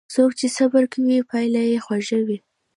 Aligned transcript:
څوک 0.13 0.31
چې 0.39 0.47
صبر 0.57 0.83
کوي، 0.93 1.17
پایله 1.29 1.61
یې 1.71 1.77
خوږه 1.85 2.19
وي. 2.27 2.37